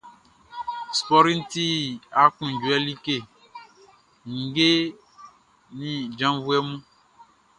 Spɔriʼn 0.97 1.41
ti 1.51 1.65
aklunjuɛ 2.21 2.77
like 2.85 3.15
nin 5.77 5.97
janvuɛ 6.17 6.57
mun. 6.67 6.81